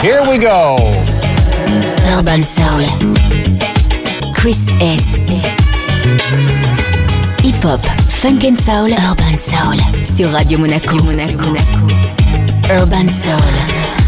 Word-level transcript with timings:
Here 0.00 0.22
we 0.28 0.38
go. 0.38 0.76
Urban 2.16 2.44
Soul. 2.44 2.84
Chris 4.34 4.66
S. 4.80 5.02
Hip 7.42 7.62
Hop, 7.64 7.80
Funk 8.20 8.44
and 8.44 8.58
Soul, 8.58 8.90
Urban 8.92 9.38
Soul. 9.38 9.78
Sur 10.04 10.28
Radio 10.32 10.58
Monaco, 10.58 10.96
Monaco, 11.02 11.46
Monaco. 11.46 11.86
Urban 12.70 13.08
Soul. 13.08 14.05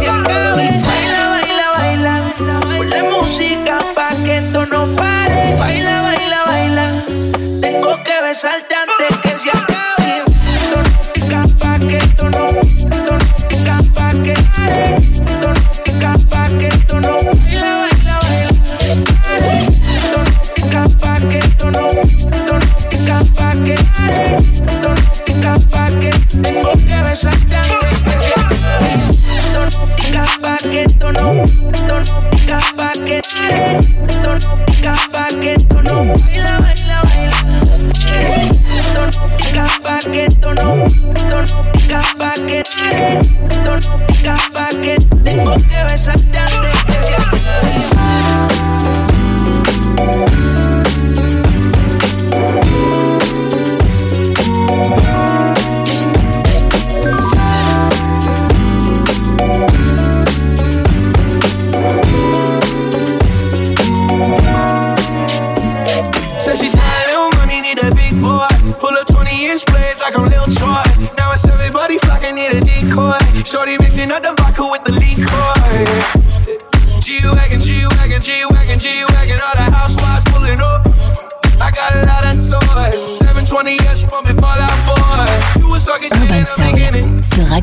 Yeah. 0.00 0.43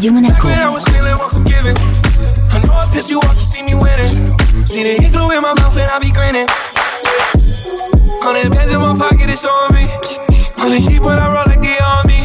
Radio 0.02 0.14
Monaco. 0.14 0.48
I 0.48 0.56
know 2.66 2.74
I 2.74 2.90
piss 2.92 3.12
you 3.12 3.20
off, 3.20 3.36
you 3.36 3.40
see 3.40 3.62
me 3.62 3.76
winning. 3.76 4.26
See 4.66 4.82
the 4.82 5.10
glue 5.12 5.30
in 5.30 5.44
my 5.44 5.54
mouth 5.54 5.78
and 5.78 5.92
I 5.92 6.00
be 6.00 6.10
grinning. 6.10 6.48
Hundred 8.26 8.52
bands 8.52 8.72
in 8.72 8.80
my 8.80 8.96
pocket, 8.96 9.30
it's 9.30 9.46
on 9.46 9.72
me. 9.76 9.86
Hundred 10.58 10.88
deep 10.88 11.04
when 11.04 11.20
I 11.20 11.30
roll 11.30 11.46
like 11.46 11.62
the 11.62 11.78
army. 11.86 12.18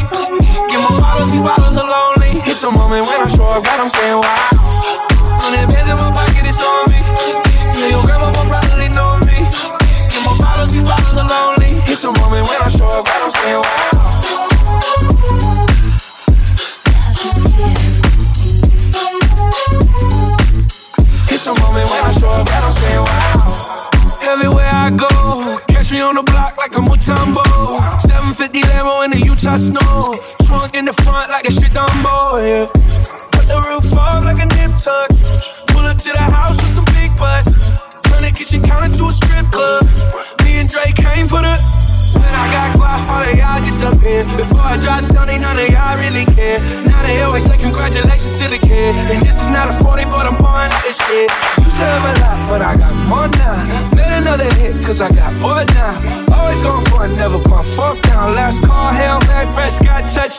Get 0.71 0.81
my 0.81 0.97
bottles, 0.97 1.31
these 1.31 1.41
bottles 1.41 1.77
are 1.77 1.85
lonely. 1.85 2.41
It's 2.49 2.63
a 2.63 2.71
moment 2.71 3.05
when 3.05 3.21
I 3.21 3.27
show 3.27 3.45
up, 3.45 3.63
I'm 3.67 3.89
saying 3.91 4.17
why. 4.17 4.56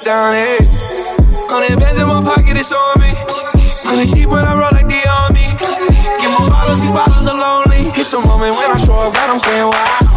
down 0.09 0.35
it. 0.35 0.65
Hundred 1.53 1.79
bands 1.79 2.01
in 2.01 2.09
my 2.09 2.19
pocket, 2.23 2.57
it's 2.57 2.73
on 2.73 2.97
me. 2.99 3.13
Hundred 3.85 4.11
deep 4.15 4.31
when 4.31 4.43
I 4.43 4.55
roll 4.57 4.73
like 4.73 4.89
the 4.89 5.05
army. 5.05 5.45
Get 6.17 6.31
my 6.33 6.49
bottles, 6.49 6.81
these 6.81 6.93
bottles 6.93 7.27
are 7.27 7.37
lonely. 7.37 7.93
It's 7.93 8.11
a 8.15 8.21
moment 8.21 8.57
when 8.57 8.71
I 8.71 8.79
show 8.79 8.95
up, 8.95 9.13
God, 9.13 9.29
I'm 9.29 9.39
saying 9.39 9.69
why. 9.69 10.08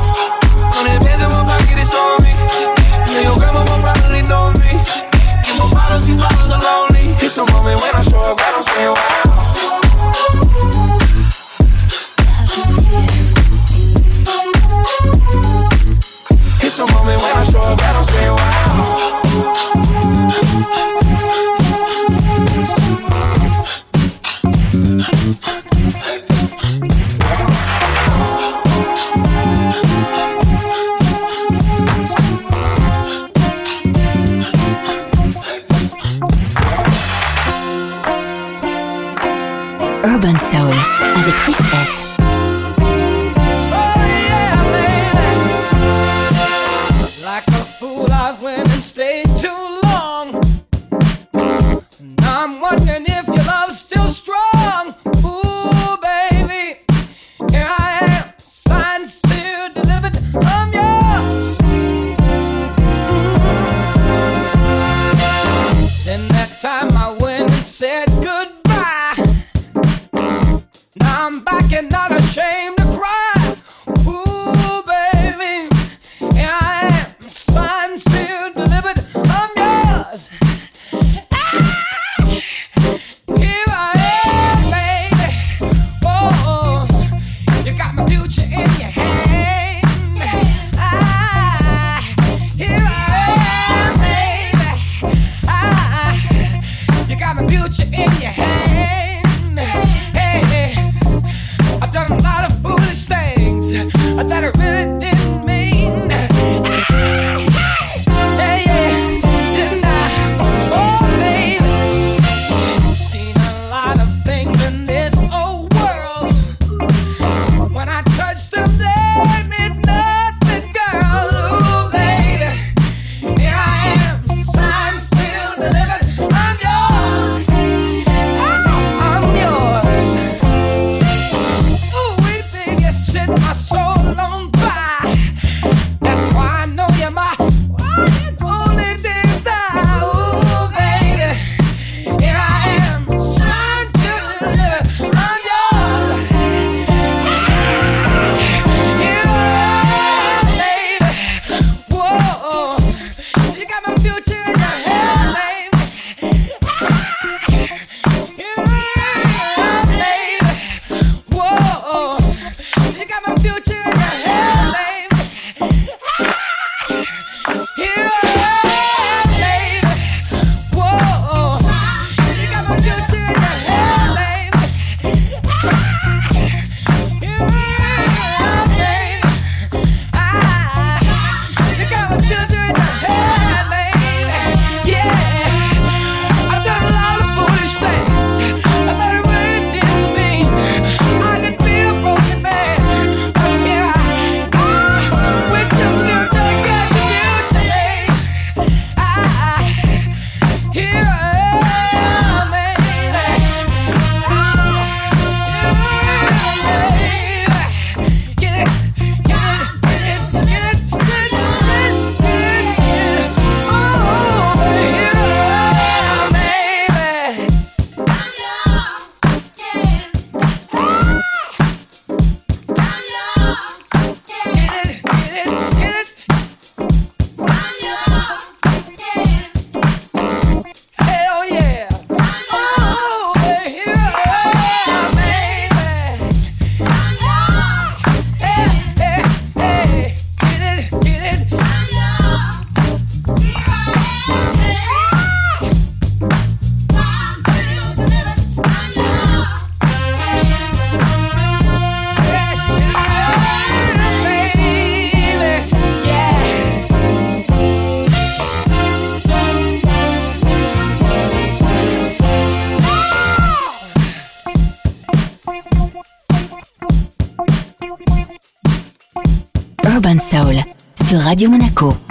Soul 271.41 271.49
sur 271.49 271.49
Radio 271.49 271.49
Monaco. 271.49 272.10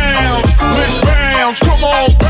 rounds, 0.00 0.46
lick 0.76 1.04
rounds, 1.04 1.60
come 1.60 1.84
on. 1.84 2.29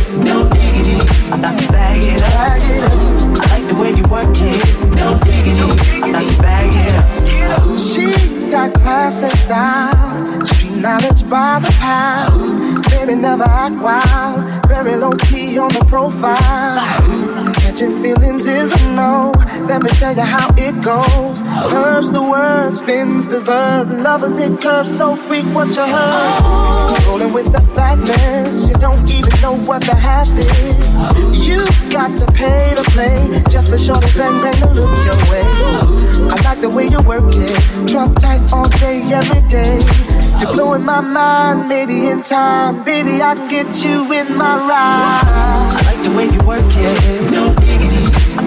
I 1.43 1.53
like 3.49 3.65
the 3.67 3.75
way 3.81 3.91
you 3.91 4.03
work 4.09 4.35
it. 4.37 4.95
No 4.95 5.17
diggity. 5.23 5.61
I'm 6.01 6.09
about 6.09 6.41
bag 6.41 6.71
it 6.73 6.95
up. 6.95 7.61
She's 7.77 8.45
got 8.45 8.73
class 8.73 9.23
and 9.23 9.31
style. 9.39 10.45
Street 10.45 10.77
knowledge 10.77 11.27
by 11.29 11.59
the 11.59 11.71
pound. 11.79 12.83
Baby 12.89 13.15
never 13.15 13.43
act 13.43 13.75
wild. 13.81 14.67
Very 14.67 14.95
low 14.95 15.11
key 15.11 15.57
on 15.57 15.69
the 15.69 15.83
profile 15.85 17.20
catching 17.71 18.01
feelings 18.01 18.45
is 18.45 18.73
a 18.81 18.91
no. 18.91 19.31
Let 19.67 19.83
me 19.83 19.89
tell 19.91 20.13
you 20.13 20.23
how 20.23 20.53
it 20.57 20.75
goes. 20.83 21.41
Curves 21.71 22.11
the 22.11 22.21
word, 22.21 22.75
spins 22.75 23.29
the 23.29 23.39
verb. 23.39 23.89
Lovers 23.91 24.37
it 24.37 24.61
curves 24.61 24.95
so 24.97 25.15
freak 25.15 25.45
what 25.55 25.69
you 25.69 25.85
heard. 25.85 27.05
Rolling 27.07 27.33
with 27.33 27.51
the 27.53 27.61
fatness, 27.73 28.67
you 28.67 28.73
don't 28.75 29.09
even 29.09 29.41
know 29.41 29.55
what 29.55 29.81
the 29.83 29.95
half 29.95 30.27
is. 30.37 31.47
You 31.47 31.59
got 31.91 32.11
to 32.19 32.29
pay 32.33 32.73
to 32.75 32.83
play 32.91 33.41
just 33.49 33.69
for 33.69 33.77
sure 33.77 33.95
to 33.95 34.17
bang 34.17 34.35
bang 34.41 34.55
to 34.55 34.67
look 34.73 34.97
your 35.07 35.19
way. 35.31 35.43
I 36.29 36.41
like 36.43 36.59
the 36.59 36.69
way 36.69 36.87
you 36.87 36.99
work 37.01 37.23
it, 37.27 37.87
drop 37.87 38.19
tight 38.19 38.51
all 38.51 38.67
day 38.83 39.01
every 39.13 39.41
day. 39.47 39.79
You're 40.39 40.53
blowing 40.53 40.83
my 40.83 41.01
mind, 41.01 41.69
maybe 41.69 42.07
in 42.07 42.23
time, 42.23 42.83
baby 42.83 43.21
I 43.21 43.35
can 43.35 43.47
get 43.49 43.83
you 43.83 44.11
in 44.11 44.35
my 44.35 44.55
ride. 44.57 45.23
I 45.77 45.81
like 45.85 46.03
the 46.03 46.17
way 46.17 46.25
you 46.25 46.41
work 46.47 46.65
it. 46.65 47.30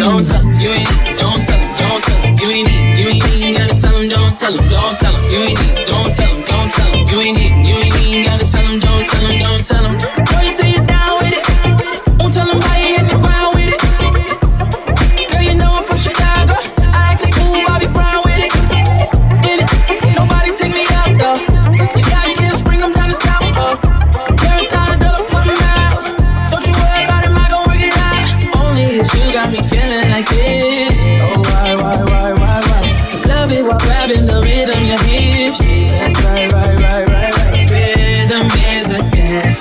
Don't 0.00 0.26
tell 0.26 0.40
him, 0.40 0.58
you 0.58 0.70
ain't, 0.70 0.88
don't 1.18 1.44
tell 1.44 1.60
him, 1.60 1.76
don't 1.76 2.02
tell 2.02 2.22
him, 2.22 2.38
you 2.40 2.48
ain't, 2.48 2.68
need. 2.70 2.96
you 2.96 3.08
ain't, 3.10 3.36
you 3.36 3.52
gotta 3.52 3.76
tell 3.76 3.98
him, 3.98 4.08
don't 4.08 4.40
tell 4.40 4.58
him, 4.58 4.70
don't 4.70 4.98
tell 4.98 5.12
him, 5.12 5.30
you 5.30 5.38
ain't, 5.40 5.76
need. 5.76 5.86
don't 5.86 6.14
tell 6.16 6.24
him. 6.24 6.29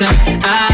I 0.02 0.69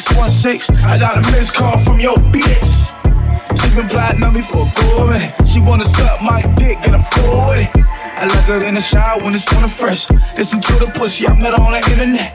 616. 0.00 0.76
I 0.84 0.98
got 0.98 1.18
a 1.18 1.22
missed 1.32 1.54
call 1.54 1.78
from 1.78 2.00
your 2.00 2.16
bitch. 2.30 2.68
She 3.58 3.74
been 3.74 3.88
plotting 3.88 4.22
on 4.22 4.34
me 4.34 4.42
for 4.42 4.62
a 4.62 4.70
good. 4.78 5.46
She 5.46 5.60
wanna 5.60 5.84
suck 5.84 6.22
my 6.22 6.42
dick 6.58 6.78
and 6.86 6.96
I'm 6.96 7.04
cool 7.14 7.48
with 7.48 7.66
it. 7.66 7.70
I 8.18 8.26
like 8.26 8.46
her 8.46 8.64
in 8.64 8.74
the 8.74 8.80
shower 8.80 9.22
when 9.22 9.34
it's 9.34 9.50
running 9.52 9.68
fresh. 9.68 10.10
Listen 10.36 10.60
to 10.60 10.72
the 10.74 10.90
pussy 10.94 11.26
I 11.26 11.34
met 11.34 11.54
her 11.54 11.62
on 11.62 11.72
the 11.72 11.82
internet. 11.90 12.34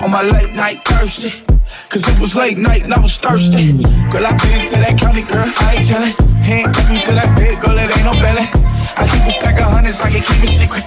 On 0.00 0.10
my 0.10 0.22
late 0.22 0.54
night 0.54 0.84
thirsty. 0.84 1.42
Cause 1.90 2.06
it 2.08 2.18
was 2.20 2.34
late 2.36 2.58
night 2.58 2.84
and 2.84 2.94
I 2.94 3.00
was 3.00 3.16
thirsty. 3.16 3.72
Girl, 4.10 4.26
I 4.26 4.32
been 4.38 4.66
to 4.66 4.78
that 4.78 4.96
county, 4.98 5.22
girl. 5.22 5.50
I 5.50 5.76
ain't 5.76 5.86
tellin'. 5.86 6.14
He 6.46 6.62
ain't 6.62 6.74
took 6.74 6.88
me 6.88 7.02
to 7.02 7.12
that 7.18 7.34
big 7.34 7.58
girl, 7.58 7.74
it 7.74 7.90
ain't 7.90 8.06
no 8.06 8.14
belly. 8.22 8.46
I 8.94 9.02
keep 9.10 9.26
a 9.26 9.32
stack 9.32 9.58
of 9.60 9.66
hundreds, 9.74 10.00
I 10.00 10.10
can 10.10 10.22
keep 10.22 10.46
it 10.46 10.54
secret. 10.54 10.85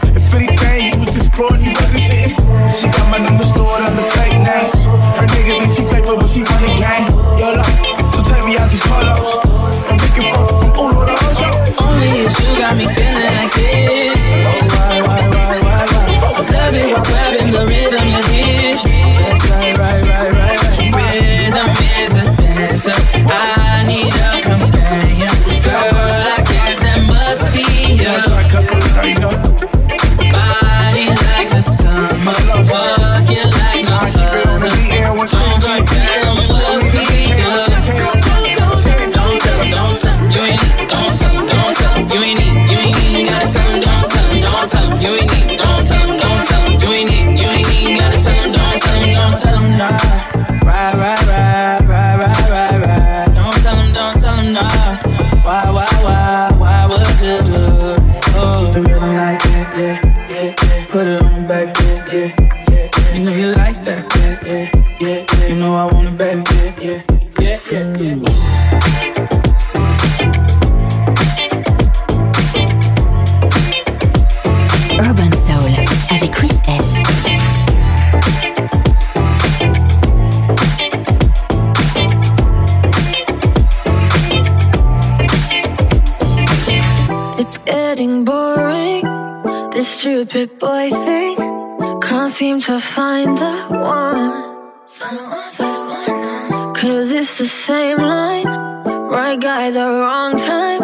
the 99.72 99.86
wrong 99.86 100.36
time. 100.38 100.82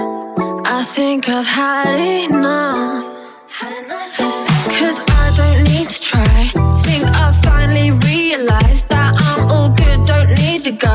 I 0.65 0.83
think 0.83 1.27
I've 1.27 1.47
had 1.47 1.97
enough. 2.29 3.03
Cause 4.77 4.99
I 5.07 5.33
don't 5.35 5.63
need 5.63 5.87
to 5.89 5.99
try. 5.99 6.51
Think 6.83 7.03
I 7.05 7.31
finally 7.43 7.91
realized 7.91 8.89
that 8.89 9.15
I'm 9.17 9.51
all 9.51 9.69
good, 9.69 10.05
don't 10.05 10.29
need 10.37 10.63
to 10.65 10.71
go. 10.71 10.94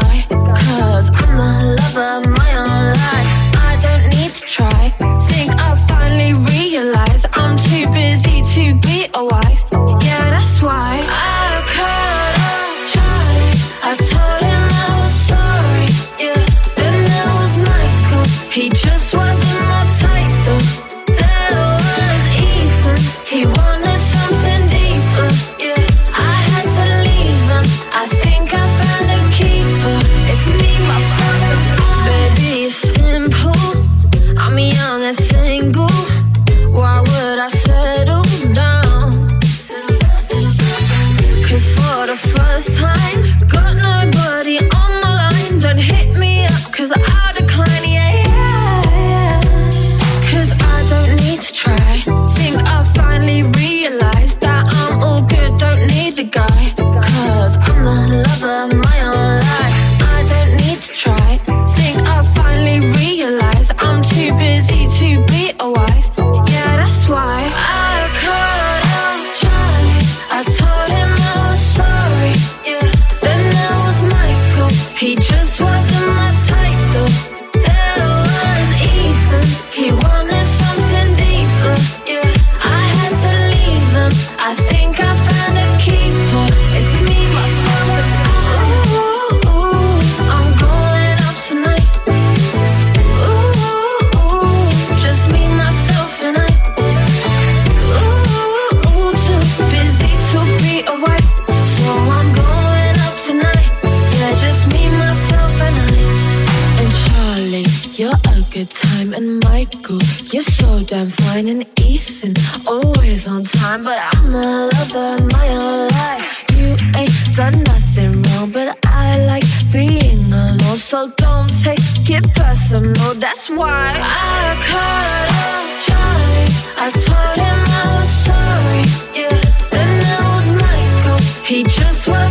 and 111.98 112.38
always 112.68 113.26
on 113.26 113.42
time, 113.42 113.82
but 113.82 113.98
I'm 113.98 114.30
the 114.30 114.70
lover 114.72 115.22
of 115.22 115.32
my 115.32 115.48
own 115.48 115.88
life. 115.88 116.44
You 116.56 116.76
ain't 116.94 117.34
done 117.34 117.62
nothing 117.64 118.22
wrong, 118.22 118.52
but 118.52 118.78
I 118.86 119.24
like 119.26 119.42
being 119.72 120.32
alone, 120.32 120.78
so 120.78 121.10
don't 121.16 121.50
take 121.64 121.80
it 122.08 122.24
personal. 122.34 123.14
That's 123.14 123.50
why 123.50 123.92
I 123.98 124.54
called 124.68 125.30
up 125.46 125.66
Charlie. 125.84 126.50
I 126.84 126.88
told 127.06 127.38
him 127.44 127.60
I 127.78 127.84
was 127.96 128.10
sorry. 128.28 128.84
Yeah. 129.18 129.40
Then 129.72 129.90
there 130.04 130.24
was 130.34 130.48
Michael. 130.62 131.18
He 131.44 131.64
just 131.64 132.06
was. 132.06 132.29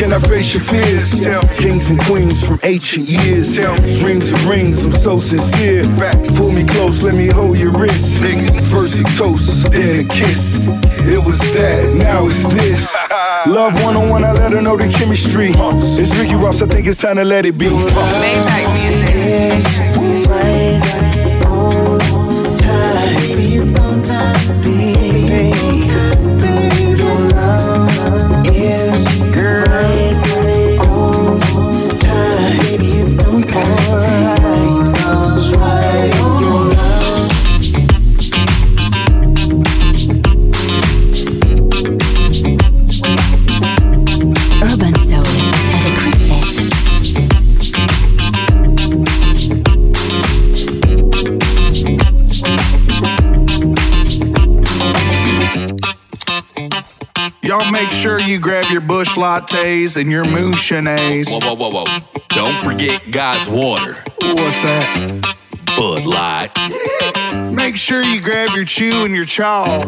Can 0.00 0.14
I 0.14 0.18
face 0.18 0.54
your 0.54 0.62
fears? 0.62 1.12
Kings 1.60 1.90
and 1.90 2.00
queens 2.00 2.42
from 2.46 2.58
ancient 2.64 3.06
years. 3.06 3.58
Rings 4.02 4.32
and 4.32 4.42
rings, 4.44 4.82
I'm 4.82 4.92
so 4.92 5.20
sincere. 5.20 5.84
Pull 6.38 6.52
me 6.52 6.64
close, 6.64 7.04
let 7.04 7.14
me 7.14 7.26
hold 7.26 7.60
your 7.60 7.70
wrist. 7.72 8.18
First 8.72 9.00
a 9.00 9.04
toast, 9.18 9.70
then 9.70 10.00
a 10.00 10.08
kiss. 10.08 10.70
It 11.04 11.22
was 11.22 11.38
that, 11.52 11.94
now 11.96 12.24
it's 12.24 12.48
this. 12.48 12.96
Love 13.46 13.74
one 13.84 13.94
on 13.94 14.08
one, 14.08 14.24
I 14.24 14.32
let 14.32 14.54
her 14.54 14.62
know 14.62 14.78
the 14.78 14.88
chemistry. 14.88 15.50
It's 15.52 16.18
Ricky 16.18 16.34
Ross, 16.34 16.62
I 16.62 16.66
think 16.66 16.86
it's 16.86 17.02
time 17.02 17.16
to 17.16 17.24
let 17.24 17.44
it 17.44 17.58
be. 17.58 17.68
Baby, 17.68 17.80
lattes 59.20 59.96
and 60.00 60.10
your 60.10 60.24
moonshanays. 60.24 61.28
Whoa, 61.30 61.54
whoa, 61.54 61.70
whoa, 61.70 61.84
whoa. 61.84 62.00
Don't 62.30 62.64
forget 62.64 63.10
God's 63.10 63.48
water. 63.48 64.02
What's 64.22 64.60
that? 64.60 65.36
Bud 65.76 66.04
Light. 66.04 66.50
Make 67.52 67.76
sure 67.76 68.02
you 68.02 68.20
grab 68.20 68.50
your 68.54 68.64
chew 68.64 69.04
and 69.04 69.14
your 69.14 69.26
chaw. 69.26 69.82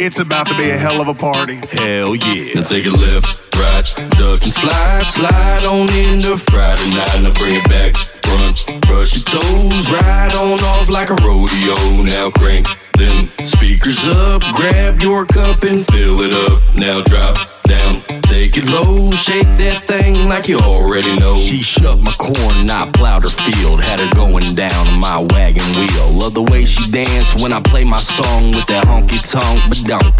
It's 0.00 0.20
about 0.20 0.46
to 0.48 0.56
be 0.56 0.70
a 0.70 0.76
hell 0.78 1.00
of 1.00 1.08
a 1.08 1.14
party. 1.14 1.56
Hell 1.56 2.14
yeah. 2.14 2.54
Now 2.54 2.62
take 2.62 2.86
a 2.86 2.90
left, 2.90 3.54
right, 3.56 3.84
duck 4.10 4.42
and 4.42 4.52
slide. 4.52 5.02
Slide 5.02 5.64
on 5.64 5.88
into 5.90 6.36
Friday 6.36 6.90
night. 6.90 7.20
Now 7.22 7.34
bring 7.34 7.56
it 7.56 7.68
back, 7.68 7.96
front. 8.28 8.82
Brush 8.86 9.16
your 9.16 9.40
toes, 9.40 9.90
ride 9.90 10.34
on 10.34 10.60
off 10.60 10.88
like 10.88 11.10
a 11.10 11.16
rodeo. 11.16 11.74
Now 12.02 12.30
crank 12.30 12.66
them 12.94 13.26
speakers 13.44 14.04
up. 14.06 14.42
Grab 14.52 15.00
your 15.00 15.24
cup 15.26 15.62
and 15.62 15.84
fill 15.86 16.20
it 16.20 16.32
up. 16.32 16.62
Now 16.74 17.02
drop 17.02 17.36
down, 17.64 18.02
take 18.22 18.56
it 18.56 18.64
low. 18.66 19.10
Shake 19.12 19.48
that 19.58 19.84
thing 19.84 20.28
like 20.28 20.48
you 20.48 20.58
already 20.58 21.18
know. 21.18 21.34
She 21.34 21.62
shucked 21.62 22.02
my 22.02 22.12
corn, 22.18 22.70
I 22.70 22.90
plowed 22.92 23.22
her 23.22 23.28
field. 23.28 23.80
Had 23.80 24.00
her 24.00 24.10
going 24.14 24.54
down 24.54 24.86
on 24.88 25.00
my 25.00 25.18
wagon 25.18 25.68
wheel. 25.76 26.10
Love 26.10 26.34
the 26.34 26.42
way 26.42 26.64
she 26.64 26.90
danced 26.90 27.40
when 27.42 27.52
I 27.52 27.60
play 27.60 27.84
my 27.84 27.98
song 27.98 28.50
with 28.52 28.66
that 28.66 28.86
honky 28.86 29.20
tonk. 29.30 29.62
But 29.68 29.82
don't, 29.86 30.16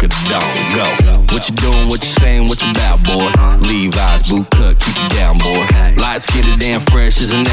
go. 0.75 1.25
What 1.33 1.49
you 1.49 1.55
doing, 1.55 1.89
what 1.89 2.01
you 2.03 2.09
saying, 2.09 2.47
what 2.47 2.63
you 2.63 2.71
about, 2.71 3.03
boy? 3.03 3.31
Levi's 3.65 4.29
boot 4.29 4.49
cut, 4.51 4.79
keep 4.79 4.95
it 4.97 5.11
down, 5.15 5.37
boy. 5.37 5.65
Light 6.01 6.21
skinned 6.21 6.47
and 6.47 6.59
damn 6.59 6.81
fresh 6.81 7.21
as 7.21 7.31
an 7.31 7.47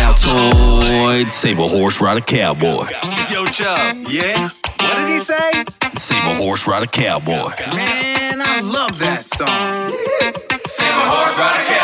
Altoid. 0.53 1.31
Save 1.31 1.59
a 1.59 1.69
horse, 1.69 2.01
ride 2.01 2.17
a 2.19 2.21
cowboy. 2.21 2.89
Yo, 3.31 3.45
Chubb, 3.47 4.07
yeah? 4.09 4.51
What 4.79 4.97
did 4.97 5.09
he 5.09 5.19
say? 5.19 5.65
Save 5.97 6.25
a 6.25 6.35
horse, 6.35 6.67
ride 6.67 6.83
a 6.83 6.87
cowboy. 6.87 7.51
Man, 7.75 8.41
I 8.41 8.61
love 8.63 8.99
that 8.99 9.25
song. 9.25 9.93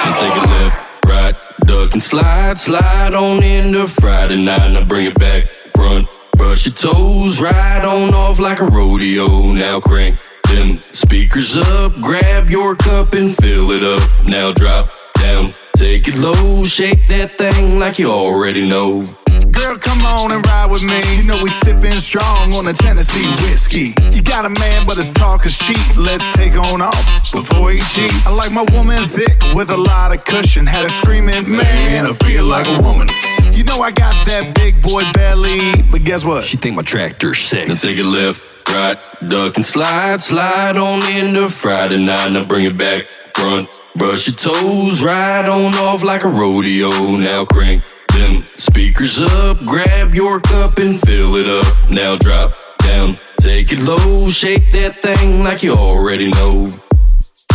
And 0.04 0.16
take 0.16 0.36
a 0.36 0.46
left, 0.48 1.04
right, 1.06 1.34
duck 1.66 1.92
and 1.92 2.02
slide, 2.02 2.58
slide 2.58 3.14
on 3.14 3.42
into 3.42 3.86
Friday 3.86 4.42
night. 4.42 4.72
Now 4.72 4.84
bring 4.84 5.06
it 5.06 5.18
back, 5.18 5.48
front, 5.74 6.08
brush 6.36 6.66
your 6.66 6.74
toes, 6.74 7.40
ride 7.40 7.84
on 7.84 8.14
off 8.14 8.38
like 8.38 8.60
a 8.60 8.64
rodeo. 8.64 9.52
Now 9.52 9.80
crank 9.80 10.18
them 10.48 10.78
speakers 10.92 11.56
up, 11.56 12.00
grab 12.00 12.50
your 12.50 12.74
cup 12.76 13.12
and 13.14 13.34
fill 13.36 13.70
it 13.72 13.82
up. 13.82 14.02
Now 14.24 14.52
drop 14.52 14.92
down, 15.14 15.54
take 15.82 16.06
it 16.06 16.14
low, 16.14 16.62
shake 16.64 17.08
that 17.08 17.32
thing 17.32 17.80
like 17.80 17.98
you 17.98 18.08
already 18.08 18.68
know. 18.68 19.02
Girl, 19.50 19.76
come 19.76 20.00
on 20.06 20.30
and 20.30 20.46
ride 20.46 20.70
with 20.70 20.84
me. 20.84 21.02
You 21.16 21.24
know 21.24 21.34
we 21.42 21.50
sipping 21.50 21.94
strong 21.94 22.54
on 22.54 22.66
the 22.66 22.72
Tennessee 22.72 23.26
whiskey. 23.42 23.92
You 24.12 24.22
got 24.22 24.44
a 24.44 24.50
man, 24.50 24.86
but 24.86 24.96
his 24.96 25.10
talk 25.10 25.44
is 25.44 25.58
cheap. 25.58 25.82
Let's 25.96 26.28
take 26.36 26.54
on 26.54 26.80
off 26.80 27.32
before 27.32 27.72
he 27.72 27.80
cheats. 27.80 28.24
I 28.24 28.30
like 28.32 28.52
my 28.52 28.64
woman 28.70 29.02
thick 29.08 29.42
with 29.56 29.70
a 29.70 29.76
lot 29.76 30.14
of 30.14 30.24
cushion. 30.24 30.66
Had 30.66 30.84
her 30.84 30.88
screaming, 30.88 31.50
man, 31.50 32.06
I 32.06 32.12
feel 32.12 32.44
like 32.44 32.68
a 32.68 32.80
woman. 32.80 33.08
You 33.52 33.64
know 33.64 33.80
I 33.80 33.90
got 33.90 34.14
that 34.26 34.54
big 34.54 34.80
boy 34.82 35.02
belly, 35.12 35.82
but 35.90 36.04
guess 36.04 36.24
what? 36.24 36.44
She 36.44 36.58
think 36.58 36.76
my 36.76 36.82
tractor's 36.82 37.40
sick. 37.40 37.66
Now 37.66 37.74
take 37.74 37.98
a 37.98 38.04
left, 38.04 38.40
right, 38.68 38.98
duck 39.28 39.56
and 39.56 39.66
slide, 39.66 40.22
slide 40.22 40.76
on 40.76 41.02
into 41.16 41.48
Friday 41.48 41.98
night. 42.06 42.30
Now 42.30 42.44
bring 42.44 42.66
it 42.66 42.78
back, 42.78 43.08
front, 43.34 43.68
brush 43.96 44.26
your 44.26 44.36
toes, 44.36 45.02
ride 45.02 45.46
on 45.46 45.74
off 45.74 46.02
like 46.02 46.24
a 46.24 46.28
rodeo. 46.28 46.90
Now 47.16 47.44
crank 47.44 47.82
them 48.12 48.44
speakers 48.56 49.20
up, 49.20 49.58
grab 49.64 50.14
your 50.14 50.40
cup 50.40 50.78
and 50.78 51.00
fill 51.00 51.36
it 51.36 51.46
up. 51.46 51.90
Now 51.90 52.16
drop 52.16 52.54
down, 52.78 53.18
take 53.40 53.72
it 53.72 53.80
low, 53.80 54.28
shake 54.28 54.70
that 54.72 54.96
thing 54.96 55.42
like 55.42 55.62
you 55.62 55.72
already 55.74 56.30
know. 56.30 56.72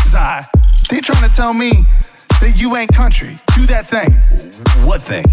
Zai, 0.07 0.45
they 0.89 1.01
trying 1.01 1.27
to 1.29 1.35
tell 1.35 1.53
me 1.53 1.71
that 2.41 2.53
you 2.57 2.75
ain't 2.75 2.93
country. 2.93 3.37
Do 3.55 3.65
that 3.67 3.87
thing. 3.87 4.13
What 4.85 5.01
thing? 5.01 5.25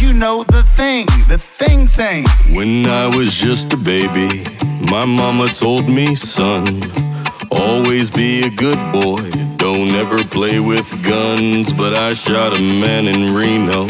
You 0.00 0.12
know 0.12 0.44
the 0.44 0.62
thing, 0.62 1.06
the 1.28 1.38
thing 1.38 1.86
thing. 1.86 2.26
When 2.54 2.86
I 2.86 3.06
was 3.06 3.34
just 3.34 3.72
a 3.72 3.76
baby, 3.76 4.44
my 4.90 5.04
mama 5.04 5.48
told 5.52 5.88
me, 5.88 6.14
son, 6.14 6.80
Always 7.50 8.10
be 8.10 8.42
a 8.42 8.50
good 8.50 8.78
boy, 8.92 9.30
don't 9.56 9.90
ever 9.90 10.24
play 10.24 10.60
with 10.60 10.90
guns. 11.02 11.72
But 11.72 11.94
I 11.94 12.12
shot 12.12 12.54
a 12.54 12.60
man 12.60 13.06
in 13.06 13.34
Reno 13.34 13.88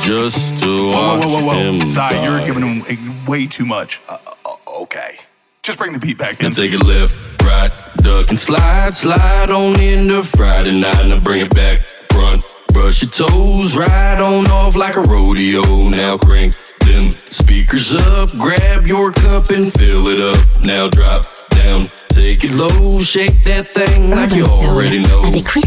just 0.00 0.58
to 0.58 0.88
watch 0.88 1.24
whoa, 1.24 1.28
whoa, 1.28 1.44
whoa, 1.44 1.46
whoa. 1.46 1.72
him. 1.72 2.24
You're 2.24 2.46
giving 2.46 2.62
him 2.62 3.24
way 3.24 3.46
too 3.46 3.66
much. 3.66 4.00
Uh, 4.08 4.18
uh, 4.44 4.54
okay. 4.82 5.18
Just 5.62 5.78
bring 5.78 5.92
the 5.92 5.98
beat 5.98 6.18
back 6.18 6.40
in. 6.40 6.46
And 6.46 6.54
take 6.54 6.72
a 6.72 6.78
left, 6.78 7.14
right, 7.42 7.70
duck, 7.98 8.30
and 8.30 8.38
slide, 8.38 8.94
slide 8.94 9.50
on 9.50 9.78
into 9.80 10.22
Friday 10.22 10.80
night. 10.80 11.06
Now 11.06 11.20
bring 11.20 11.42
it 11.42 11.54
back, 11.54 11.80
front, 12.10 12.42
brush 12.72 13.02
your 13.02 13.10
toes, 13.10 13.76
ride 13.76 14.20
on 14.20 14.46
off 14.50 14.76
like 14.76 14.96
a 14.96 15.02
rodeo. 15.02 15.62
Now 15.88 16.16
crank 16.16 16.54
them 16.80 17.10
speakers 17.28 17.92
up, 17.92 18.30
grab 18.38 18.86
your 18.86 19.12
cup 19.12 19.50
and 19.50 19.72
fill 19.72 20.08
it 20.08 20.20
up. 20.20 20.64
Now 20.64 20.88
drop 20.88 21.37
down. 21.68 21.90
Take 22.08 22.44
it 22.44 22.52
low, 22.52 23.00
shake 23.02 23.44
that 23.44 23.66
thing 23.68 24.12
Urban 24.12 24.18
like 24.18 24.32
you 24.32 24.44
already 24.46 25.00
know. 25.02 25.22
Chris 25.44 25.66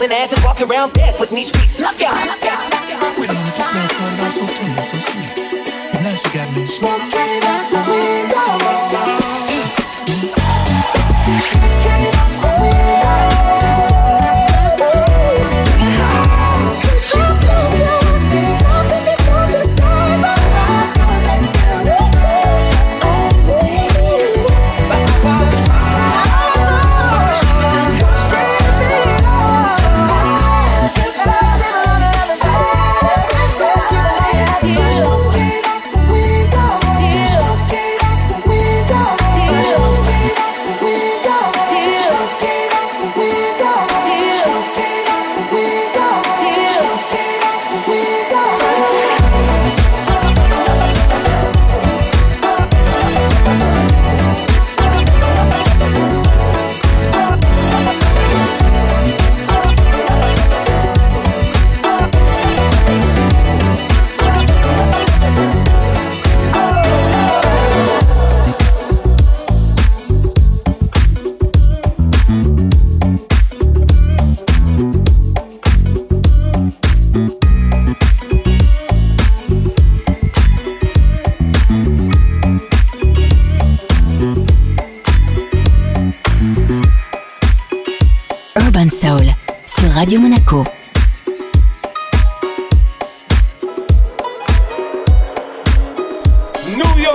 bouncing 0.00 0.16
asses 0.16 0.44
walking 0.44 0.70
around 0.70 0.92
barefoot 0.94 1.28
in 1.30 1.36
these 1.36 1.48
streets. 1.48 1.78
Look 1.78 2.00
out! 2.02 2.26
Look 2.26 2.42
out! 2.44 2.64
Look 2.64 2.90
out! 2.90 3.18
Wait 3.18 3.28
a 3.28 3.32
minute, 3.32 3.44
this 3.44 3.58
last 3.58 3.92
thought 3.92 4.14
about 4.14 4.32
so 4.32 4.46
tender, 4.46 4.82
so 4.82 4.98
sweet. 4.98 5.94
And 5.94 6.04
now 6.04 6.14
she 6.14 6.38
got 6.38 6.56
me 6.56 6.66
smoking. 6.66 7.39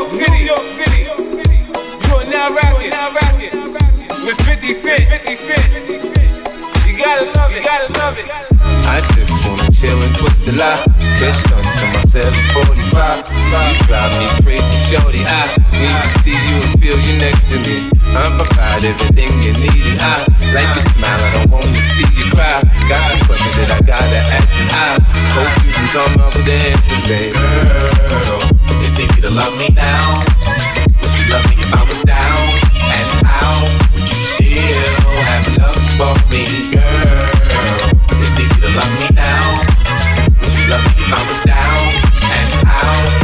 York 0.06 0.22
City. 0.22 0.38
New 0.38 0.46
York 0.46 0.68
City. 0.78 1.02
You 2.06 2.16
are 2.16 2.30
now 2.30 2.54
rocking. 2.54 2.90
Now 2.92 3.12
rocking 3.12 3.74
with 4.26 4.38
50 4.46 4.74
Cent. 4.74 5.02
50 5.02 5.36
Cent. 5.36 5.74
You 6.86 6.98
gotta 6.98 7.26
love 7.34 7.52
it. 7.52 7.58
You 7.58 7.64
gotta 7.64 7.92
love 7.94 8.18
it. 8.18 8.26
I 8.86 9.02
just 9.16 9.34
wanna 9.48 9.72
chill 9.72 10.00
and 10.02 10.16
twist 10.16 10.46
the 10.46 10.52
lie. 10.54 10.84
Bitch, 11.18 11.34
stunts 11.42 11.82
on 11.82 11.94
my 11.94 12.02
745. 12.06 13.26
You 13.74 13.86
drive 13.88 14.14
me 14.20 14.28
crazy, 14.44 14.78
shorty. 14.94 15.26
I 15.26 15.50
need 15.74 15.98
to 16.04 16.10
see 16.22 16.38
you 16.38 16.62
and 16.62 16.80
feel 16.80 17.00
you 17.00 17.20
next 17.20 17.50
to 17.50 17.58
me. 17.66 18.05
I 18.16 18.32
provide 18.38 18.86
everything 18.86 19.28
you 19.44 19.52
need. 19.60 19.84
and 19.92 20.00
I 20.00 20.24
like 20.56 20.72
your 20.72 20.86
smile, 20.96 21.20
I 21.20 21.34
don't 21.36 21.52
wanna 21.52 21.82
see 21.94 22.08
you 22.16 22.32
cry. 22.32 22.64
Got 22.88 23.04
some 23.12 23.22
questions 23.28 23.56
that 23.60 23.72
I 23.76 23.80
gotta 23.84 24.22
ask, 24.32 24.56
and 24.56 24.72
I 24.72 25.04
hope 25.36 25.52
you 25.66 25.72
can 25.76 25.88
come 25.92 26.16
up 26.24 26.32
with 26.36 26.48
answers, 26.48 27.04
baby. 27.12 27.36
Girl, 27.36 28.40
it's 28.80 29.00
easy 29.00 29.20
to 29.22 29.30
love 29.30 29.52
me 29.60 29.68
now. 29.76 30.24
Would 30.96 31.12
you 31.12 31.28
love 31.28 31.44
me 31.52 31.56
if 31.60 31.72
I 31.76 31.82
was 31.92 32.02
down 32.08 32.40
and 32.88 33.12
out? 33.28 33.68
Would 33.94 34.08
you 34.08 34.24
still 34.32 34.96
have 35.28 35.46
love 35.60 35.84
for 36.00 36.16
me, 36.32 36.72
girl? 36.72 37.92
It's 38.16 38.40
easy 38.40 38.60
to 38.64 38.70
love 38.80 38.94
me 38.96 39.08
now. 39.12 39.60
Would 40.40 40.56
you 40.56 40.66
love 40.72 40.84
me 40.88 40.94
if 41.04 41.12
I 41.12 41.22
was 41.28 41.42
down 41.44 41.84
and 42.32 42.52
out? 42.64 43.15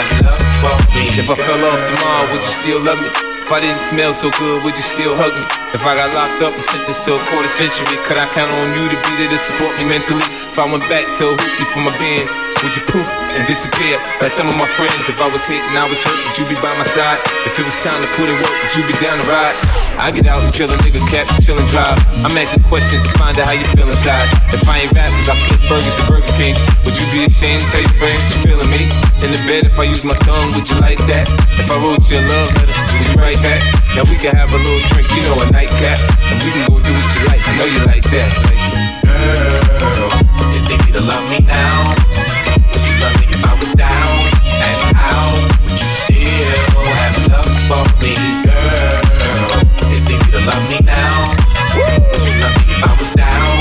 If 0.00 1.28
I 1.28 1.34
fell 1.34 1.64
off 1.64 1.82
tomorrow, 1.84 2.32
would 2.32 2.42
you 2.42 2.48
still 2.48 2.80
love 2.80 3.00
me? 3.00 3.37
If 3.48 3.56
I 3.56 3.64
didn't 3.64 3.80
smell 3.80 4.12
so 4.12 4.28
good, 4.36 4.60
would 4.60 4.76
you 4.76 4.84
still 4.84 5.16
hug 5.16 5.32
me? 5.32 5.40
If 5.72 5.80
I 5.88 5.96
got 5.96 6.12
locked 6.12 6.44
up 6.44 6.52
and 6.52 6.60
sentenced 6.60 7.08
to 7.08 7.16
a 7.16 7.22
quarter 7.32 7.48
century, 7.48 7.96
could 8.04 8.20
I 8.20 8.28
count 8.36 8.52
on 8.52 8.76
you 8.76 8.84
to 8.92 8.98
be 9.08 9.24
there 9.24 9.32
to 9.32 9.40
support 9.40 9.72
me 9.80 9.88
mentally? 9.88 10.20
If 10.52 10.60
I 10.60 10.68
went 10.68 10.84
back 10.92 11.08
to 11.16 11.32
hoopty 11.32 11.64
for 11.72 11.80
my 11.80 11.96
bands, 11.96 12.28
would 12.60 12.76
you 12.76 12.84
poof 12.84 13.08
and 13.08 13.48
disappear? 13.48 13.96
Like 14.20 14.36
some 14.36 14.52
of 14.52 14.56
my 14.60 14.68
friends, 14.76 15.08
if 15.08 15.16
I 15.16 15.32
was 15.32 15.40
hit 15.48 15.64
and 15.64 15.80
I 15.80 15.88
was 15.88 15.96
hurt, 16.04 16.20
would 16.28 16.36
you 16.36 16.44
be 16.44 16.60
by 16.60 16.76
my 16.76 16.84
side? 16.92 17.24
If 17.48 17.56
it 17.56 17.64
was 17.64 17.72
time 17.80 18.04
to 18.04 18.08
put 18.20 18.28
in 18.28 18.36
work, 18.36 18.52
would 18.52 18.74
you 18.76 18.84
be 18.84 18.92
down 19.00 19.16
to 19.16 19.24
ride? 19.24 19.56
I 19.96 20.12
get 20.12 20.28
out 20.28 20.44
and 20.44 20.52
chill 20.52 20.68
a 20.68 20.76
nigga 20.84 21.00
cap, 21.08 21.24
chill 21.40 21.56
and 21.56 21.68
drive. 21.72 21.96
I'm 22.20 22.36
asking 22.36 22.68
questions 22.68 23.00
to 23.00 23.12
find 23.16 23.32
out 23.40 23.48
how 23.48 23.56
you 23.56 23.64
feel 23.72 23.88
inside. 23.88 24.28
If 24.52 24.60
I 24.68 24.84
ain't 24.84 24.92
rapping, 24.92 25.24
I 25.24 25.34
flip 25.48 25.62
burgers 25.72 25.96
at 25.96 26.04
Burger 26.04 26.36
King. 26.36 26.52
Would 26.84 27.00
you 27.00 27.06
be 27.16 27.24
ashamed 27.24 27.64
to 27.64 27.68
tell 27.72 27.80
your 27.80 27.96
friends 27.96 28.20
you 28.28 28.36
feeling 28.44 28.70
me? 28.70 28.84
In 29.24 29.34
the 29.34 29.40
bed, 29.48 29.66
if 29.66 29.74
I 29.74 29.88
use 29.88 30.04
my 30.06 30.14
tongue, 30.22 30.54
would 30.54 30.68
you 30.68 30.78
like 30.78 31.00
that? 31.10 31.26
If 31.58 31.66
I 31.66 31.76
wrote 31.82 32.04
you 32.06 32.18
a 32.18 32.22
love 32.30 32.50
letter, 32.54 32.74
would 32.94 33.04
you 33.06 33.14
write 33.18 33.37
back? 33.42 33.62
Now 33.94 34.04
we 34.04 34.16
can 34.16 34.34
have 34.34 34.50
a 34.52 34.58
little 34.58 34.80
drink, 34.90 35.08
you 35.10 35.22
know, 35.22 35.38
a 35.40 35.46
nightcap. 35.50 35.98
And 36.30 36.38
we 36.42 36.50
can 36.50 36.66
go 36.68 36.78
do 36.80 36.92
what 36.92 37.08
you 37.14 37.22
like, 37.26 37.42
I 37.46 37.52
know 37.58 37.66
you 37.66 37.82
like 37.86 38.04
that. 38.14 38.30
Girl, 39.78 40.10
it's 40.54 40.70
easy 40.70 40.92
to 40.92 41.00
love 41.00 41.24
me 41.30 41.40
now. 41.46 41.94
Would 42.70 42.84
you 42.84 42.94
love 43.00 43.14
me 43.18 43.26
if 43.30 43.42
I 43.44 43.52
was 43.58 43.72
down 43.74 44.18
and 44.62 44.80
out? 44.96 45.38
Would 45.64 45.78
you 45.78 45.90
still 45.98 46.84
have 46.98 47.16
love 47.30 47.52
for 47.66 47.84
me, 48.02 48.14
girl? 48.44 49.02
It's 49.92 50.08
easy 50.10 50.30
to 50.32 50.40
love 50.46 50.64
me 50.68 50.78
now. 50.84 51.34
Would 51.74 52.24
you 52.26 52.34
love 52.42 52.54
me 52.58 52.64
if 52.68 52.84
I 52.84 52.92
was 52.98 53.12
down 53.14 53.57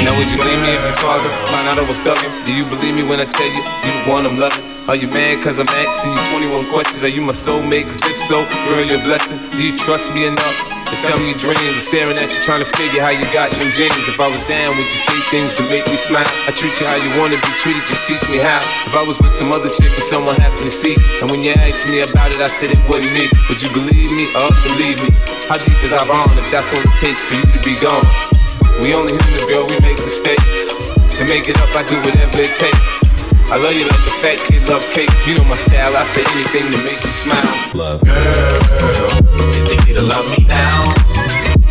Now 0.00 0.16
would 0.16 0.32
you 0.32 0.40
believe 0.40 0.60
me 0.64 0.72
if 0.72 0.80
your 0.80 0.96
father 0.96 1.28
find 1.52 1.68
out 1.68 1.76
I 1.76 1.84
was 1.84 2.00
thugging? 2.00 2.32
Do 2.48 2.56
you 2.56 2.64
believe 2.64 2.96
me 2.96 3.04
when 3.04 3.20
I 3.20 3.28
tell 3.28 3.44
you 3.44 3.60
you 3.84 3.92
the 3.92 4.08
one 4.08 4.24
I'm 4.24 4.40
loving? 4.40 4.64
Are 4.88 4.96
you 4.96 5.12
mad 5.12 5.44
cause 5.44 5.60
I'm 5.60 5.68
asking 5.68 6.16
you 6.16 6.22
21 6.32 6.72
questions? 6.72 7.04
Are 7.04 7.12
you 7.12 7.20
my 7.20 7.36
soulmate? 7.36 7.84
Cause 7.84 8.00
if 8.08 8.16
so, 8.24 8.48
girl, 8.64 8.80
you're 8.80 8.96
a 8.96 9.04
blessing. 9.04 9.36
Do 9.52 9.60
you 9.60 9.76
trust 9.76 10.08
me 10.16 10.24
enough? 10.24 10.56
To 10.88 10.96
tell 11.06 11.20
me 11.20 11.30
your 11.30 11.38
dreams, 11.38 11.62
I'm 11.62 11.84
staring 11.84 12.16
at 12.16 12.32
you 12.32 12.40
trying 12.42 12.64
to 12.64 12.70
figure 12.80 13.04
how 13.04 13.12
you 13.12 13.22
got 13.30 13.52
them 13.52 13.68
dreams. 13.76 13.94
If 14.08 14.18
I 14.18 14.26
was 14.26 14.42
down, 14.48 14.74
would 14.74 14.88
you 14.88 15.00
say 15.04 15.20
things 15.30 15.54
to 15.60 15.62
make 15.68 15.86
me 15.86 15.94
smile? 16.00 16.26
I 16.48 16.50
treat 16.50 16.74
you 16.80 16.88
how 16.88 16.96
you 16.96 17.12
wanna 17.20 17.36
be 17.36 17.52
treated, 17.60 17.84
just 17.84 18.02
teach 18.08 18.24
me 18.32 18.40
how. 18.40 18.64
If 18.88 18.96
I 18.96 19.04
was 19.04 19.20
with 19.20 19.36
some 19.36 19.52
other 19.52 19.68
chick 19.68 19.92
and 19.92 20.02
someone 20.08 20.34
happened 20.40 20.66
to 20.66 20.74
see, 20.74 20.96
and 21.20 21.30
when 21.30 21.44
you 21.44 21.52
asked 21.60 21.86
me 21.92 22.00
about 22.00 22.32
it, 22.32 22.40
I 22.40 22.48
said 22.48 22.72
it 22.72 22.82
wasn't 22.88 23.14
me. 23.14 23.28
Would 23.52 23.60
you 23.60 23.70
believe 23.70 24.10
me 24.16 24.32
or 24.32 24.48
believe 24.64 24.98
me? 25.04 25.12
How 25.46 25.60
deep 25.60 25.78
is 25.84 25.92
our 25.92 26.08
bond 26.08 26.34
if 26.40 26.48
that's 26.50 26.66
all 26.72 26.82
it 26.82 26.96
takes 26.98 27.20
for 27.22 27.36
you 27.36 27.46
to 27.46 27.60
be 27.62 27.76
gone? 27.78 28.29
We 28.80 28.94
only 28.94 29.12
human, 29.12 29.44
girl, 29.46 29.66
we 29.68 29.78
make 29.80 29.98
mistakes. 30.00 30.72
To 31.20 31.24
make 31.28 31.48
it 31.52 31.60
up, 31.60 31.68
I 31.76 31.84
do 31.84 32.00
whatever 32.00 32.40
it 32.40 32.48
takes. 32.56 32.80
I 33.52 33.60
love 33.60 33.76
you 33.76 33.84
like 33.84 34.06
a 34.08 34.14
fat 34.24 34.40
kid 34.48 34.66
love 34.70 34.80
cake. 34.96 35.12
You 35.28 35.36
know 35.36 35.44
my 35.44 35.56
style, 35.56 35.92
I 35.92 36.02
say 36.08 36.24
anything 36.24 36.64
to 36.72 36.78
make 36.80 36.96
you 37.04 37.12
smile. 37.12 37.76
Love. 37.76 38.00
Girl, 38.00 39.12
it's 39.52 39.68
easy 39.68 39.92
to 39.92 40.00
love 40.00 40.24
me 40.32 40.48
now. 40.48 40.96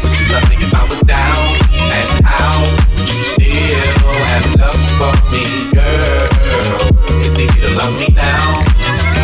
Would 0.06 0.22
you 0.22 0.28
love 0.30 0.46
me 0.54 0.62
if 0.62 0.70
I 0.70 0.86
was 0.86 1.02
down 1.10 1.50
and 1.98 2.14
out? 2.30 2.70
Would 2.94 3.10
you 3.10 3.26
still 3.26 3.90
have 4.30 4.46
love 4.62 4.78
for 5.02 5.14
me, 5.34 5.66
girl? 5.74 6.78
It's 7.26 7.42
easy 7.42 7.60
to 7.66 7.74
love 7.74 7.98
me 7.98 8.14
now. 8.14 8.54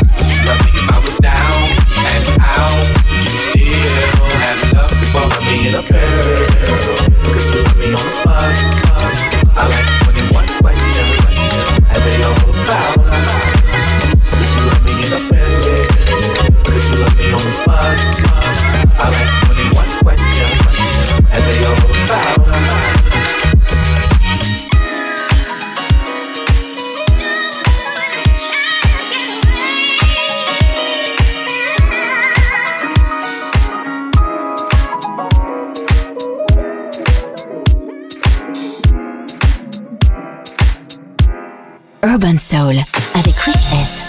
Would 0.09 0.25
you 0.25 0.41
love 0.41 0.57
me 0.65 0.73
if 0.73 0.89
I 0.89 0.97
was 1.05 1.17
down 1.21 1.69
and 2.01 2.25
out? 2.49 2.81
Would 3.13 3.29
you 3.29 3.39
still 3.45 4.25
have 4.41 4.73
love 4.73 4.89
for 5.13 5.29
me, 5.45 5.69
girl? 5.85 6.84
Urban 42.15 42.37
Soul 42.37 42.77
avec 43.13 43.35
Chris 43.35 43.51
S. 43.73 44.05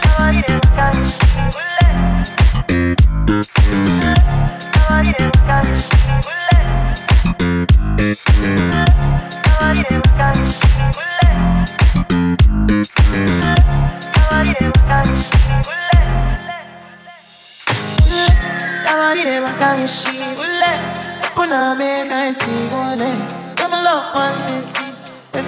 Come 23.56 23.72
along, 23.72 24.14
one. 24.14 24.34
If 24.62 24.80
you 24.80 24.85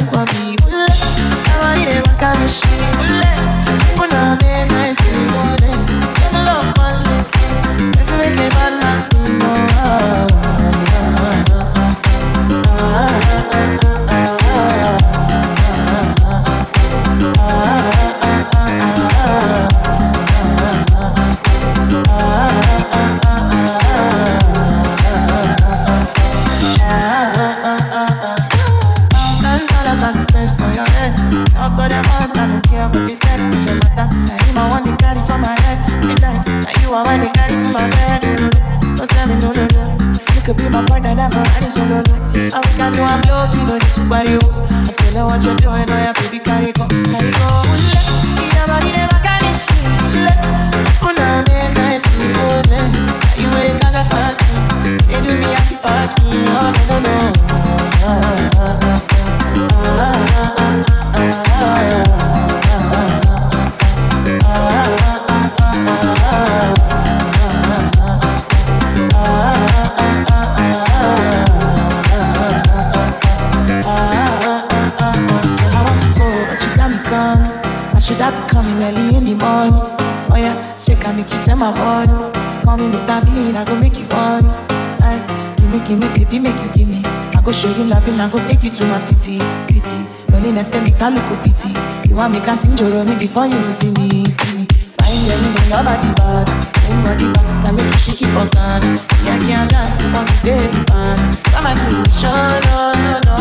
Give 85.87 85.99
me, 85.99 86.07
give 86.15 86.29
baby, 86.29 86.39
make 86.39 86.61
you 86.63 86.71
give 86.73 86.87
me. 86.87 87.01
I 87.03 87.41
go 87.43 87.51
show 87.51 87.69
you 87.69 87.83
loving, 87.85 88.19
I 88.19 88.29
go 88.29 88.37
take 88.47 88.63
you 88.63 88.69
to 88.69 88.85
my 88.85 88.99
city, 88.99 89.39
city. 89.67 90.05
Loneliness 90.31 90.69
can 90.69 90.83
make 90.83 91.01
a 91.01 91.09
look 91.09 91.43
pity. 91.43 91.73
You 92.07 92.15
want 92.15 92.33
me 92.33 92.39
to 92.39 92.55
sing 92.55 92.75
me 92.75 93.15
before 93.19 93.47
you 93.47 93.71
see 93.73 93.91
me, 93.91 94.25
see 94.25 94.57
me. 94.57 94.65
Find 94.97 95.21
them, 95.27 95.41
your 95.69 95.83
body 95.83 96.13
bad. 96.15 96.47
Anybody 96.85 97.33
bad 97.33 97.63
can 97.65 97.75
make 97.75 97.85
you 97.85 97.99
shake 97.99 98.21
it 98.21 98.27
for 98.27 98.47
God. 98.55 98.83
Yeah, 99.25 99.39
can't 99.39 99.69
dance 99.71 99.99
for 100.01 100.23
the 100.23 100.35
day 100.43 100.83
bad. 100.85 101.19
Come 101.45 101.65
and 101.65 101.79
do 101.79 102.01
it, 102.01 102.11
show, 102.19 102.29
no, 102.29 102.93
no, 102.93 103.19
no. 103.25 103.37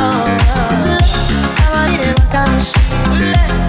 I 1.60 1.70
want 1.72 1.92
you 1.92 1.98
to 1.98 2.22
rock 2.22 2.34
and 2.34 2.62
shit. 2.62 3.59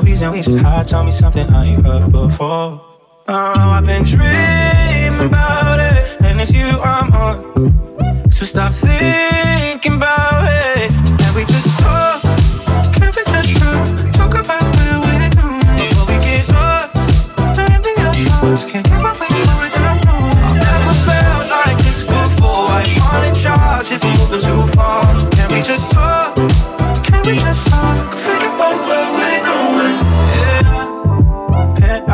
No 0.00 0.04
reason 0.04 0.32
we 0.32 0.42
should 0.42 0.60
hide. 0.60 0.86
Tell 0.86 1.04
me 1.04 1.10
something 1.10 1.48
I 1.50 1.66
ain't 1.66 1.84
heard 1.84 2.10
before. 2.12 2.80
Oh, 3.28 3.70
I've 3.76 3.84
been 3.84 4.04
dreaming 4.04 5.26
about 5.26 5.78
it, 5.80 6.22
and 6.22 6.40
it's 6.40 6.52
you 6.52 6.66
I'm 6.66 7.12
on. 7.12 8.30
So 8.30 8.44
stop 8.46 8.72
thinking 8.72 9.17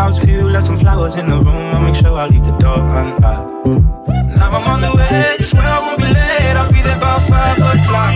Yeah. 0.04 0.10
Penthouse 0.10 0.24
view, 0.24 0.48
left 0.50 0.66
some 0.66 0.76
flowers 0.76 1.14
in 1.14 1.28
the 1.28 1.36
room. 1.36 1.74
I'll 1.74 1.80
make 1.80 1.94
sure 1.94 2.12
I 2.12 2.26
leave 2.26 2.44
the 2.44 2.52
door 2.58 2.76
unlocked. 2.76 3.66
Now 4.36 4.50
I'm 4.50 4.68
on 4.68 4.80
the 4.82 4.92
way, 4.96 5.36
swear 5.44 5.62
I 5.64 5.80
won't 5.80 5.98
be 5.98 6.04
late. 6.04 6.56
I'll 6.56 6.70
be 6.70 6.82
there 6.82 6.96
about 6.96 7.22
five 7.22 7.56
o'clock. 7.56 8.12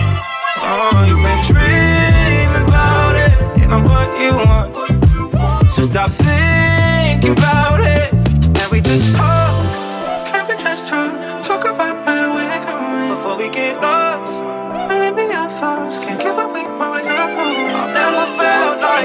Oh, 0.61 1.05
you've 1.07 1.23
been 1.25 1.41
dreaming 1.49 2.67
about 2.67 3.15
it, 3.15 3.63
and 3.63 3.73
I'm 3.73 3.83
what 3.83 4.07
you 4.21 4.33
want. 4.35 5.71
So 5.71 5.83
stop 5.85 6.11
thinking 6.11 7.31
about 7.31 7.79
it, 7.79 8.13
and 8.13 8.71
we 8.71 8.81
just 8.81 9.15
talk. 9.15 9.28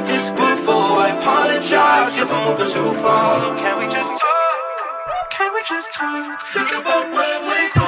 Like 0.05 0.13
this 0.13 0.31
before. 0.31 1.01
I 1.01 1.17
apologize 1.19 2.19
if 2.19 2.33
I'm 2.33 2.49
moving 2.49 2.73
too 2.73 2.93
far. 3.01 3.57
Can 3.59 3.79
we 3.79 3.87
just 3.87 4.11
talk? 4.11 5.31
Can 5.31 5.53
we 5.55 5.63
just 5.69 5.93
talk? 5.93 6.41
Think 6.47 6.71
about 6.71 7.13
where 7.13 7.41
we're 7.43 7.71
going. 7.75 7.84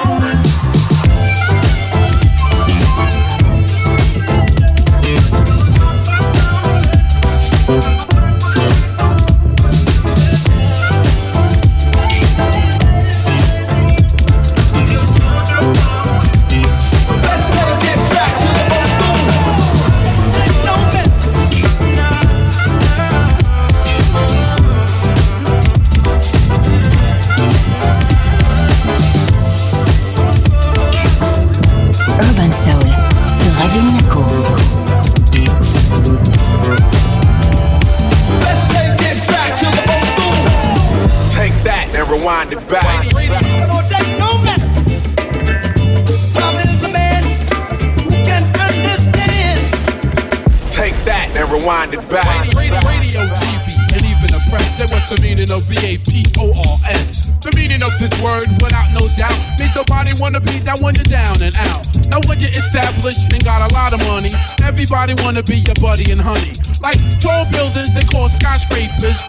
Wanna 60.37 60.51
be 60.51 60.59
down 60.63 60.77
when 60.81 60.95
you're 60.95 61.03
down 61.05 61.41
and 61.41 61.55
out. 61.55 61.81
Now 62.09 62.19
when 62.27 62.39
you're 62.39 62.49
established 62.49 63.33
and 63.33 63.43
got 63.43 63.69
a 63.69 63.73
lot 63.73 63.93
of 63.93 63.99
money, 64.07 64.29
everybody 64.63 65.13
wanna 65.23 65.43
be 65.43 65.57
your 65.57 65.75
buddy 65.75 66.11
and 66.11 66.21
honey. 66.21 66.51
Like 66.81 66.99
tall 67.19 67.45
buildings 67.51 67.93
they 67.93 68.03
call 68.03 68.29
skyscrapers. 68.29 69.23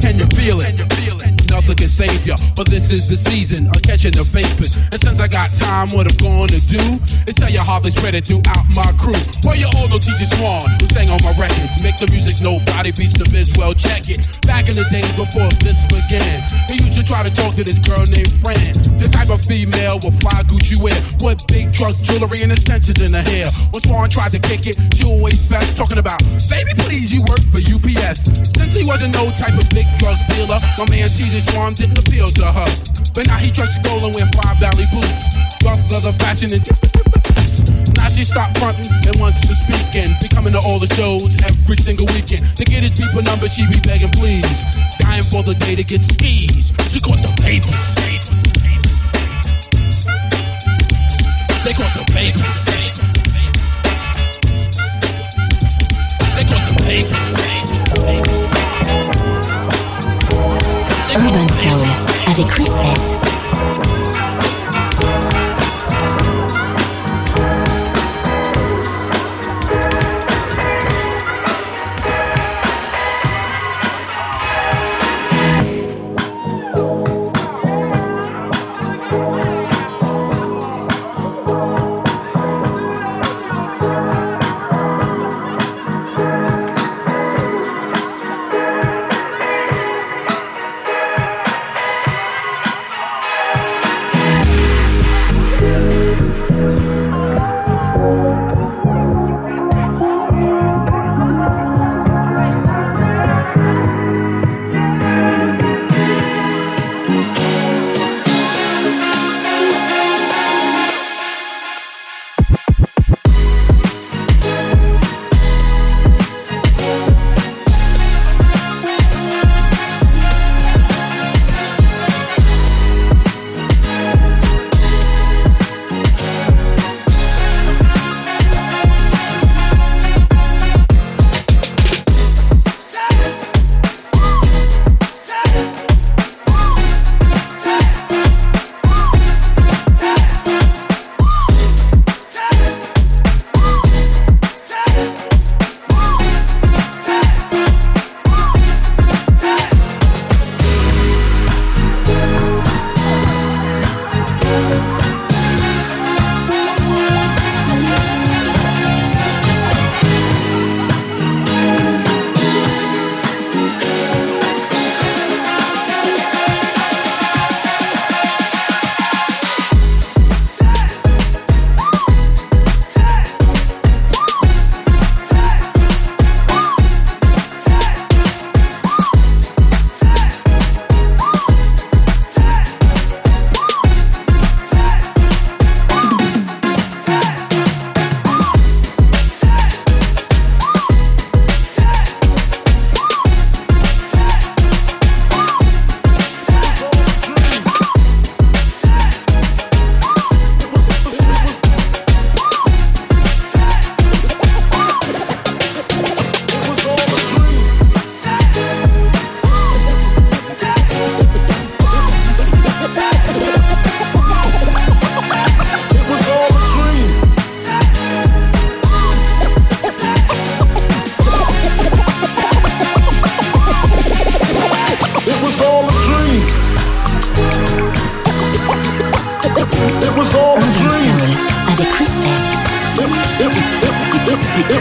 Can 0.00 0.16
you 0.18 0.26
feel 0.32 0.60
it? 0.60 0.78
You? 1.04 1.14
Nothing 1.50 1.76
can 1.76 1.88
save 1.88 2.26
ya, 2.26 2.36
but 2.56 2.66
this 2.68 2.90
is 2.90 3.08
the 3.08 3.16
season 3.16 3.66
of 3.68 3.82
catching 3.82 4.12
the 4.12 4.24
vapors. 4.24 4.88
And 5.06 5.13
got 5.44 5.56
time, 5.56 5.88
what 5.96 6.06
I'm 6.06 6.16
gonna 6.16 6.60
do 6.68 7.00
It's 7.28 7.34
how 7.64 7.78
they 7.80 7.90
spread 7.90 8.14
it 8.14 8.26
throughout 8.26 8.66
my 8.76 8.92
crew. 9.00 9.16
Well, 9.44 9.56
you 9.56 9.68
all 9.76 9.88
know 9.88 9.96
TJ 9.96 10.36
Swan, 10.36 10.68
who 10.80 10.86
sang 10.86 11.08
on 11.08 11.20
my 11.24 11.32
records. 11.40 11.80
Make 11.82 11.96
the 11.96 12.08
music 12.12 12.44
nobody 12.44 12.92
beats 12.92 13.16
the 13.16 13.24
biz. 13.30 13.56
Well, 13.56 13.72
check 13.72 14.08
it. 14.12 14.20
Back 14.44 14.68
in 14.68 14.76
the 14.76 14.84
days 14.92 15.08
before 15.16 15.48
this 15.64 15.88
began, 15.88 16.44
he 16.68 16.82
used 16.84 16.98
to 17.00 17.04
try 17.04 17.22
to 17.24 17.32
talk 17.32 17.56
to 17.56 17.64
this 17.64 17.78
girl 17.78 18.04
named 18.12 18.32
Fran. 18.40 18.74
The 19.00 19.08
type 19.08 19.32
of 19.32 19.40
female 19.40 19.96
with 20.04 20.20
fly 20.20 20.44
Gucci 20.44 20.76
wear, 20.76 20.96
with 21.24 21.40
big 21.48 21.72
truck 21.72 21.96
jewelry 22.04 22.44
and 22.44 22.52
extensions 22.52 23.00
in 23.00 23.16
her 23.16 23.24
hair. 23.24 23.48
When 23.72 23.80
Swan 23.80 24.10
tried 24.10 24.36
to 24.36 24.40
kick 24.40 24.68
it, 24.68 24.76
she 24.92 25.08
always 25.08 25.48
best 25.48 25.76
talking 25.76 25.98
about, 25.98 26.20
baby, 26.52 26.76
please, 26.76 27.12
you 27.12 27.24
work 27.24 27.42
for 27.48 27.64
UPS. 27.64 28.28
Since 28.56 28.74
he 28.76 28.84
wasn't 28.84 29.14
no 29.14 29.32
type 29.32 29.56
of 29.56 29.68
big 29.70 29.88
drug 29.96 30.16
dealer, 30.36 30.58
my 30.76 30.84
man 30.90 31.08
Caesar 31.08 31.40
Swan 31.40 31.72
didn't 31.74 31.98
appeal 31.98 32.28
to 32.28 32.44
her. 32.44 32.68
But 33.14 33.30
now 33.30 33.38
he 33.38 33.50
trucks 33.50 33.78
stolen 33.78 34.10
with 34.10 34.26
five 34.34 34.58
valley 34.58 34.90
boots, 34.90 35.30
leather 35.90 36.12
fashion 36.18 36.52
and 36.52 36.62
now 37.96 38.08
she 38.08 38.24
stopped 38.24 38.58
fronting 38.58 38.90
and 39.06 39.16
wants 39.18 39.40
to 39.40 39.54
speak 39.54 39.94
and 39.96 40.18
be 40.20 40.28
coming 40.28 40.52
to 40.52 40.58
all 40.58 40.78
the 40.78 40.92
shows 40.94 41.36
every 41.42 41.76
single 41.76 42.06
weekend. 42.12 42.44
To 42.56 42.64
get 42.64 42.82
his 42.82 42.92
people 42.92 43.22
number, 43.22 43.48
she 43.48 43.66
be 43.66 43.80
begging 43.80 44.10
please. 44.10 44.64
Dying 44.98 45.22
for 45.22 45.42
the 45.42 45.54
day 45.54 45.74
to 45.74 45.84
get 45.84 46.02
skis. 46.02 46.72
She 46.92 47.00
caught 47.00 47.22
the 47.22 47.32
papers. 47.40 47.72
They 51.64 51.72
caught 51.72 51.94
the 51.96 52.04
papers. 52.12 52.64
They 56.36 56.44
caught 56.44 56.68
the 56.68 56.82
papers. 56.84 57.44
Urban 61.16 61.48
Soul 61.48 61.80
avec 62.26 62.46
Chris 62.48 62.68
S. 62.68 63.23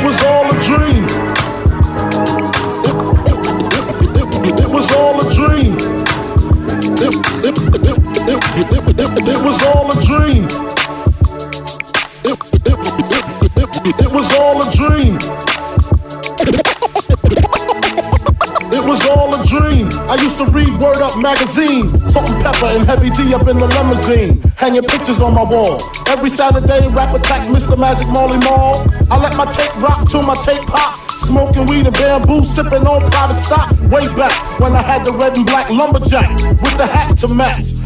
was 0.03 0.21
all 0.23 0.49
a 0.51 0.59
dream. 0.59 1.05
It, 4.59 4.69
was 4.69 4.91
all 4.91 5.15
a 5.21 5.33
dream. 5.33 5.77
It, 6.99 7.13
was 9.43 9.63
all 9.63 9.91
a 9.91 9.95
dream. 10.03 10.43
It, 12.25 12.37
it 14.01 14.11
was 14.11 14.31
all 14.33 14.61
a 14.61 14.71
dream. 14.75 15.17
It 18.73 18.83
was 18.83 19.05
all 19.07 19.33
a 19.33 19.45
dream. 19.45 19.87
I 20.09 20.15
used 20.21 20.37
to 20.37 20.45
read 20.45 20.69
Word 20.81 21.01
Up 21.01 21.17
magazine, 21.17 21.87
And 22.63 22.87
Heavy 22.87 23.09
D 23.11 23.33
up 23.35 23.47
in 23.47 23.59
the 23.59 23.67
limousine, 23.67 24.39
hanging 24.55 24.83
pictures 24.83 25.19
on 25.19 25.33
my 25.35 25.43
wall. 25.43 25.77
Every 26.07 26.29
Saturday, 26.29 26.87
rap 26.89 27.13
attack 27.13 27.47
Mr. 27.49 27.77
Magic 27.77 28.07
Marley 28.07 28.37
Marl. 28.39 28.87
I 29.11 29.21
let 29.21 29.35
my 29.37 29.45
tape 29.45 29.75
rock 29.83 30.07
till 30.09 30.23
my 30.23 30.33
tape 30.35 30.65
pop. 30.67 30.97
Smoking 31.19 31.67
weed 31.67 31.85
and 31.85 31.95
Bambu, 31.95 32.43
sipping 32.43 32.87
on 32.87 33.01
private 33.11 33.39
stock. 33.39 33.69
Way 33.91 34.07
back 34.15 34.33
when 34.59 34.73
I 34.73 34.81
had 34.81 35.05
the 35.05 35.11
red 35.11 35.37
and 35.37 35.45
black 35.45 35.69
lumberjack 35.69 36.29
with 36.63 36.77
the 36.77 36.87
hat 36.87 37.17
to 37.19 37.27
match. 37.27 37.82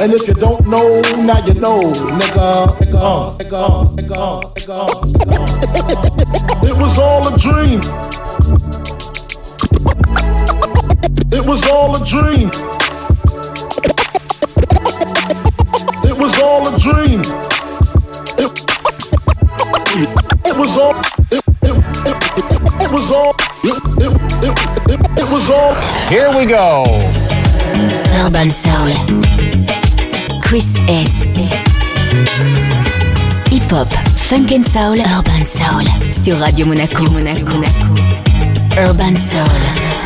And 0.00 0.12
if 0.12 0.28
you 0.28 0.34
don't 0.34 0.64
know, 0.68 1.00
now 1.26 1.44
you 1.44 1.54
know, 1.54 1.90
nigga. 1.90 2.68
nigga, 2.78 3.36
nigga, 3.38 3.96
nigga, 3.96 4.52
nigga. 4.54 6.08
It 6.68 6.76
was 6.76 6.98
all 7.00 7.26
a 7.26 7.36
dream. 7.36 7.80
It 11.32 11.44
was 11.44 11.64
all 11.68 11.96
a 11.96 12.04
dream. 12.04 12.48
It 16.04 16.16
was 16.16 16.38
all 16.38 16.68
a 16.68 16.78
dream. 16.78 17.20
It, 18.38 18.50
it 20.46 20.56
was 20.56 20.78
all. 20.78 20.94
It, 21.32 21.42
it, 21.62 21.74
it, 22.06 22.46
it 22.82 22.90
was 22.92 23.10
all. 23.10 23.34
It, 23.64 23.74
it, 23.98 24.12
it, 24.44 24.54
it, 24.90 25.00
it 25.18 25.28
was 25.32 25.50
all. 25.50 25.74
Here 26.08 26.30
we 26.38 26.46
go. 26.46 26.84
Urban 28.14 28.52
Soul. 28.52 29.47
Chris 30.48 30.72
S. 30.88 31.10
Hip 33.50 33.70
Hop, 33.70 33.86
Funk 34.16 34.50
and 34.50 34.64
Soul, 34.64 34.98
Urban 34.98 35.44
Soul. 35.44 35.84
Sur 36.10 36.38
Radio 36.40 36.64
Monaco, 36.64 37.02
Monaco, 37.10 37.52
Monaco. 37.52 37.94
Urban 38.78 39.14
Soul. 39.14 39.97